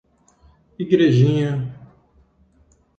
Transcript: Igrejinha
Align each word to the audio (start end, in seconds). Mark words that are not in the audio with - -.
Igrejinha 0.81 1.51